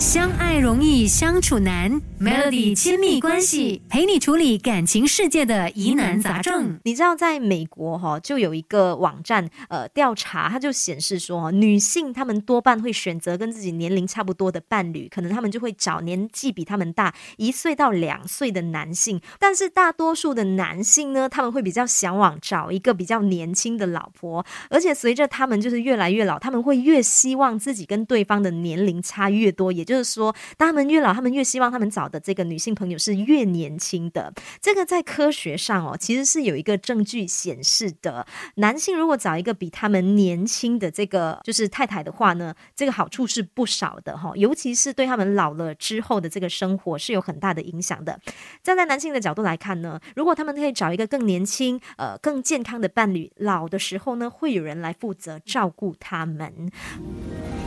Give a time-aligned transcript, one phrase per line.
[0.00, 6.80] 相爱容易相处难，Melody 亲密关系陪你处理感情世界的疑难杂症。
[6.84, 19.20] 你知道，在美国哈，就有一个网站，呃，调查，它就显示说，女性她们多半会选择跟自己年龄差不多的伴侣，可能她们就会找年纪比她们大一岁到两岁的男性。
[19.38, 34.32] 但是大多数的男性呢，他们会比较向往找一个比较年轻的老婆，而且随着他们就是越来越老，他们会越希望自己跟对方的年龄差越多，也就是说，当他们越老，他们越希望他们找的这个女性朋友是越年轻的。
[34.60, 38.24] 这个在科学上哦，其实是有一个证据显示的。
[38.54, 48.20] 男性如果找一个比他们年轻的这个就是太太的话呢，这个好处是不少的哈，尤其是对他们老了之后的这个生活是有很大的影响的。
[48.62, 56.70] 站在男性的角度来看呢，如果他们可以找一个更年轻、呃更健康的伴侣，老的时候呢，会有人来负责照顾他们。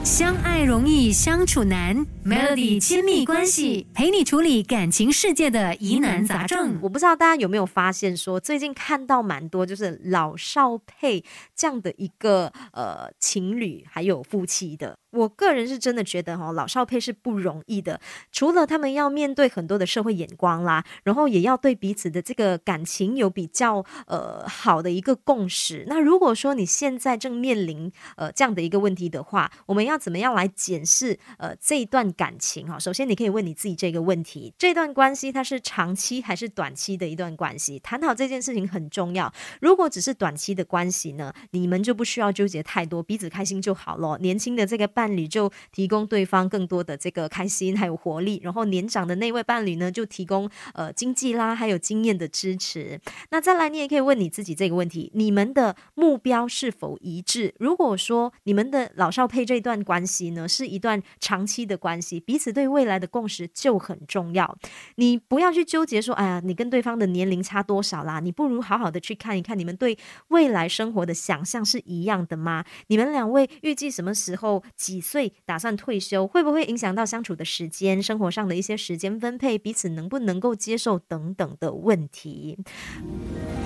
[0.03, 6.77] 相爱容易相处难，Melody 亲密关系陪你处理感情世界的疑难杂症。
[6.81, 11.23] 我不知道大家有没有发现，说最近看到蛮多就是老少配
[11.55, 14.97] 这样的一个呃情侣还有夫妻的。
[15.13, 18.01] 我个人是真的觉得哈，老少配是不容易的。
[18.31, 25.85] 除了他们要面对很多的社会眼光啦，然后也要对彼此的这个感情有比较呃好的一个共识。
[25.87, 32.79] 那如果说你现在正面临呃这样的一个问题的话，我们要怎么样来检视呃这一段感情哈？
[32.79, 37.77] 首先你可以问你自己这个问题：这段关系它是长期还是短期的一段关系？
[37.77, 39.31] 谈好这件事情很重要。
[39.61, 44.17] 如果只是短期的关系呢，你们就不需要纠结太多，彼此开心就好了。
[44.17, 45.02] 年轻的这个伴。
[45.03, 52.97] 伴侣就提供对方更多的这个开心还有活力，然后年长的那位伴侣呢就提供呃经济啦还有经验的支持。
[53.29, 57.53] 那再来，你也可以问你自己这个问题：你们的目标是否一致？
[57.59, 64.57] 如果说你们的老少配这段关系呢是一段长期的关系，彼此对未来的共识就很重要。
[64.95, 68.21] 你不要去纠结说，哎呀，你跟对方的年龄差多少啦？
[68.21, 69.97] 你不如好好的去看一看，你们对
[70.29, 72.63] 未来生活的想象是一样的吗？
[72.87, 74.63] 你们两位预计什么时候？
[74.93, 82.59] 几岁打算退休，会不会影响到相处的时间、生活上的一些时间分配，彼此能不能够接受等等的问题？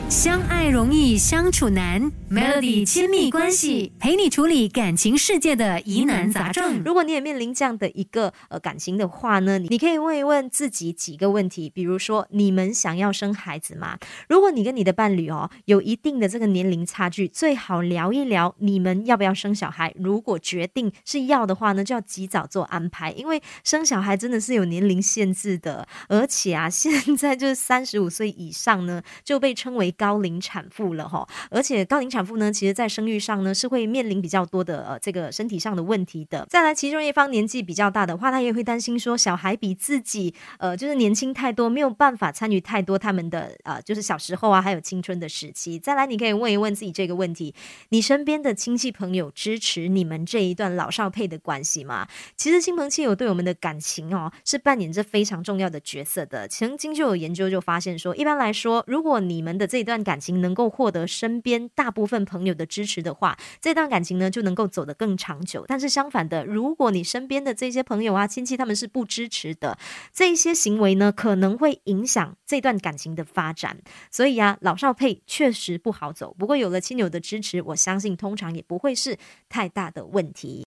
[0.10, 6.82] 相爱容易相处难，Melody 亲密关系陪你处理感情世界的疑难杂症。
[6.86, 13.98] 如果你也面临这样的一个呃感情的话呢，你可以问一问自己几个问题，比如说你们想要生孩子吗？
[14.30, 19.94] 如果你跟你的伴侣哦有一定的这个年龄差距，最好聊一聊你们要不要生小孩。
[20.00, 29.94] 如果决定是要的话呢，就要及早做安排，因为生小孩真的是有年龄限制的，而且啊， 现在就是三十五岁以上呢就被称为。
[29.98, 36.46] 高龄产妇了哈，而且高龄产妇呢，其实在生育上呢是会面临比较多的呃这个身体上的问题的。
[36.50, 45.80] 再来，其中一方年纪比较大的话，他也会担心说小孩比自己呃就是年轻太多，没有办法参与太多他们的呃就是小时候啊还有青春的时期。
[45.80, 47.54] 再来，你可以问一问自己这个问题：
[47.90, 52.08] 你身边的亲戚朋友支持你们这一段老少配的关系吗？
[52.36, 56.48] 其实亲朋戚友对我们的感情哦是扮演着非常重要的角色的。
[56.48, 65.66] 曾经就有研究就发现说，一般来说，如果你们的这段感情能够获得身边大部分朋友的支持的话，这段感情呢就能够走得更长久。
[65.68, 69.80] 但是相反的，如果你身边的这些朋友啊、亲戚他们是不支持的，
[70.14, 73.80] 这一些行为呢可能会影响这段感情的发展。
[74.12, 76.36] 所以啊，老少配确实不好走。
[76.38, 79.18] 不过有了亲友的支持，我相信通常也不会是
[79.50, 80.48] 太大的问题。